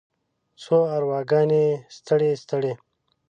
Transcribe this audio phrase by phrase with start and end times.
[0.61, 1.65] څو ارواګانې
[1.97, 2.73] ستړې، ستړې